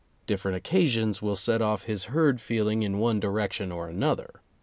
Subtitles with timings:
[0.25, 4.41] Different occasions will set off his herd feeling in one direction or another.